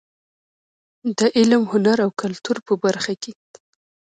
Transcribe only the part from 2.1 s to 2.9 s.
کلتور په